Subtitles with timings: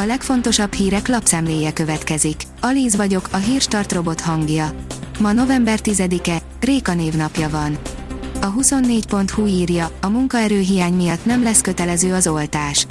[0.00, 2.42] A legfontosabb hírek lapszemléje következik.
[2.60, 4.70] Alíz vagyok, a hírstart robot hangja.
[5.20, 7.78] Ma november 10-e, Réka névnapja van.
[8.40, 12.86] A 24.hu írja, a munkaerőhiány miatt nem lesz kötelező az oltás.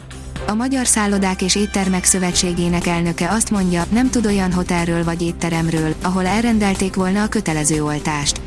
[0.48, 5.94] A Magyar Szállodák és Éttermek Szövetségének elnöke azt mondja, nem tud olyan hotelről vagy étteremről,
[6.02, 8.42] ahol elrendelték volna a kötelező oltást.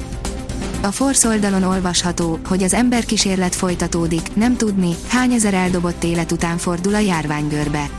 [0.82, 6.58] A Force oldalon olvasható, hogy az emberkísérlet folytatódik, nem tudni, hány ezer eldobott élet után
[6.58, 7.90] fordul a járványgörbe.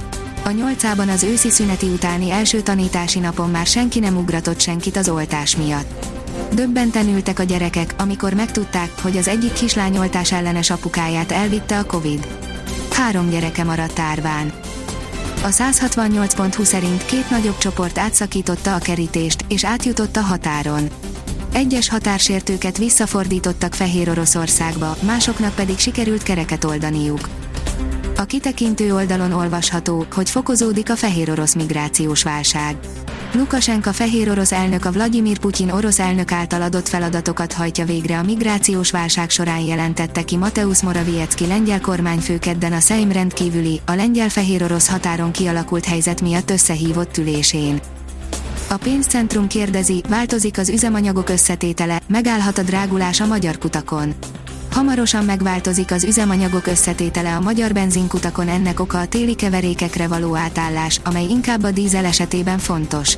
[0.43, 5.09] A nyolcában az őszi szüneti utáni első tanítási napon már senki nem ugratott senkit az
[5.09, 6.05] oltás miatt.
[6.53, 11.85] Döbbenten ültek a gyerekek, amikor megtudták, hogy az egyik kislány oltás ellenes apukáját elvitte a
[11.85, 12.27] Covid.
[12.91, 14.53] Három gyereke maradt árván.
[15.43, 20.89] A 168.20 szerint két nagyobb csoport átszakította a kerítést, és átjutott a határon.
[21.53, 27.29] Egyes határsértőket visszafordítottak Fehér Oroszországba, másoknak pedig sikerült kereket oldaniuk.
[28.21, 32.75] A kitekintő oldalon olvasható, hogy fokozódik a fehér orosz migrációs válság.
[33.33, 38.23] Lukasenka fehér orosz elnök a Vladimir Putyin orosz elnök által adott feladatokat hajtja végre a
[38.23, 44.63] migrációs válság során jelentette ki Mateusz Morawiecki lengyel kormányfő kedden a Szeim rendkívüli, a lengyel-fehér
[44.63, 47.79] orosz határon kialakult helyzet miatt összehívott ülésén.
[48.69, 54.13] A pénzcentrum kérdezi, változik az üzemanyagok összetétele, megállhat a drágulás a magyar kutakon.
[54.71, 60.99] Hamarosan megváltozik az üzemanyagok összetétele a magyar benzinkutakon ennek oka a téli keverékekre való átállás,
[61.03, 63.17] amely inkább a dízel esetében fontos.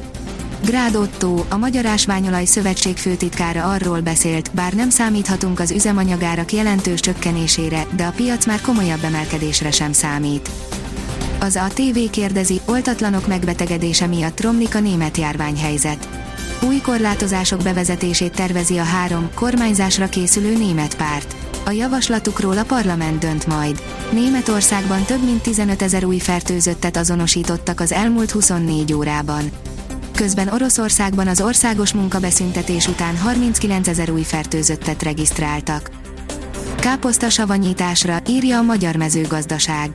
[0.66, 7.00] Grád Otto, a Magyar Ásványolaj Szövetség főtitkára arról beszélt, bár nem számíthatunk az üzemanyagárak jelentős
[7.00, 10.50] csökkenésére, de a piac már komolyabb emelkedésre sem számít.
[11.40, 16.23] Az a TV kérdezi, oltatlanok megbetegedése miatt romlik a német járványhelyzet.
[16.66, 21.36] Új korlátozások bevezetését tervezi a három kormányzásra készülő német párt.
[21.66, 23.82] A javaslatukról a parlament dönt majd.
[24.12, 29.52] Németországban több mint 15 ezer új fertőzöttet azonosítottak az elmúlt 24 órában.
[30.16, 35.92] Közben Oroszországban az országos munkabeszüntetés után 39 ezer új fertőzöttet regisztráltak.
[36.80, 39.92] Káposzta savanyításra, írja a Magyar Mezőgazdaság.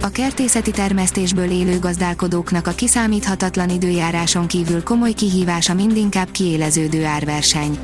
[0.00, 7.78] A kertészeti termesztésből élő gazdálkodóknak a kiszámíthatatlan időjáráson kívül komoly kihívása mindinkább kiéleződő árverseny.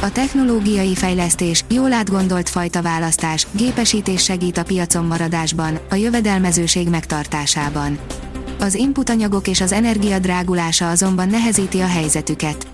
[0.00, 7.98] A technológiai fejlesztés, jól átgondolt fajta választás, gépesítés segít a piacon maradásban, a jövedelmezőség megtartásában.
[8.60, 12.66] Az inputanyagok és az energia drágulása azonban nehezíti a helyzetüket.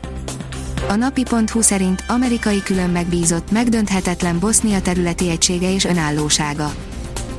[0.88, 6.74] A napi.hu szerint amerikai külön megbízott megdönthetetlen Bosznia területi egysége és önállósága.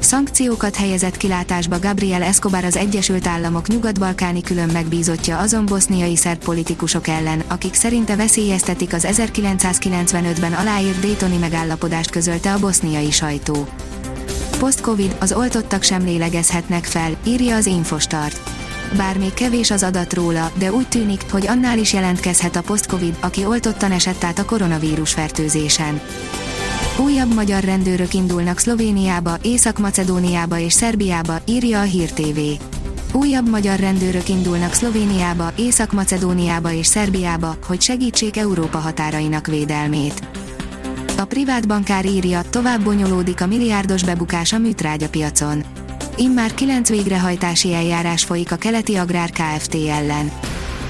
[0.05, 7.07] Szankciókat helyezett kilátásba Gabriel Escobar az Egyesült Államok nyugat-balkáni külön megbízottja azon boszniai szerb politikusok
[7.07, 13.67] ellen, akik szerinte veszélyeztetik az 1995-ben aláírt Daytoni megállapodást közölte a boszniai sajtó.
[14.59, 18.49] Post-Covid, az oltottak sem lélegezhetnek fel, írja az Infostart.
[18.97, 23.17] Bár még kevés az adat róla, de úgy tűnik, hogy annál is jelentkezhet a post-Covid,
[23.19, 26.01] aki oltottan esett át a koronavírus fertőzésen.
[26.97, 32.39] Újabb magyar rendőrök indulnak Szlovéniába, Észak-Macedóniába és Szerbiába, írja a Hír TV.
[33.13, 40.27] Újabb magyar rendőrök indulnak Szlovéniába, Észak-Macedóniába és Szerbiába, hogy segítsék Európa határainak védelmét.
[41.17, 45.63] A privát bankár írja, tovább bonyolódik a milliárdos bebukás a műtrágyapiacon.
[46.17, 49.75] Immár 9 végrehajtási eljárás folyik a keleti agrár Kft.
[49.75, 50.31] ellen.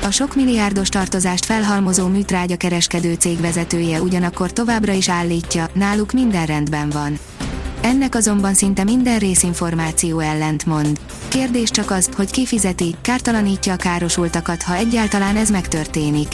[0.06, 6.46] A sok milliárdos tartozást felhalmozó műtrágya kereskedő cég vezetője ugyanakkor továbbra is állítja, náluk minden
[6.46, 7.20] rendben van.
[7.82, 11.00] Ennek azonban szinte minden részinformáció ellent mond.
[11.28, 16.32] Kérdés csak az, hogy ki fizeti, kártalanítja a károsultakat, ha egyáltalán ez megtörténik.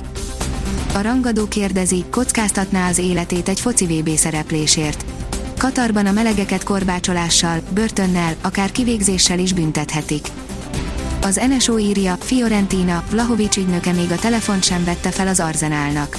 [0.94, 5.06] A rangadó kérdezi, kockáztatná az életét egy foci VB szereplésért.
[5.58, 10.28] Katarban a melegeket korbácsolással, börtönnel, akár kivégzéssel is büntethetik.
[11.24, 16.18] Az NSO írja, Fiorentina, Vlahovics ügynöke még a telefont sem vette fel az Arzenálnak.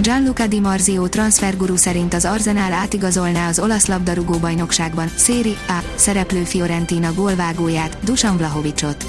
[0.00, 6.42] Gianluca Di Marzio transferguru szerint az Arzenál átigazolná az olasz labdarúgó bajnokságban Széri A szereplő
[6.44, 9.06] Fiorentina gólvágóját, Dusan Vlahovicsot.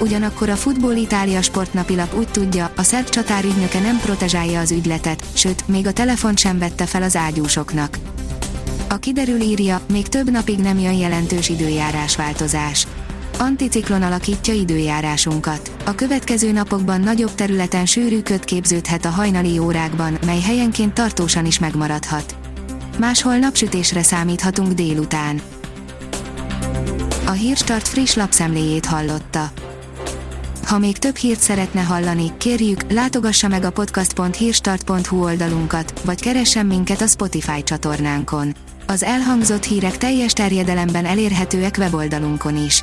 [0.00, 5.24] Ugyanakkor a Futbol Itália sportnapilap úgy tudja, a szerb csatár ügynöke nem protezsálja az ügyletet,
[5.32, 7.98] sőt, még a telefont sem vette fel az ágyúsoknak.
[8.88, 12.86] A kiderül írja, még több napig nem jön jelentős időjárás változás
[13.40, 15.70] Anticiklon alakítja időjárásunkat.
[15.84, 21.58] A következő napokban nagyobb területen sűrű köt képződhet a hajnali órákban, mely helyenként tartósan is
[21.58, 22.34] megmaradhat.
[22.98, 25.40] Máshol napsütésre számíthatunk délután.
[27.26, 29.50] A Hírstart friss lapszemléjét hallotta.
[30.66, 37.00] Ha még több hírt szeretne hallani, kérjük, látogassa meg a podcast.hírstart.hu oldalunkat, vagy keressen minket
[37.00, 38.54] a Spotify csatornánkon.
[38.86, 42.82] Az elhangzott hírek teljes terjedelemben elérhetőek weboldalunkon is.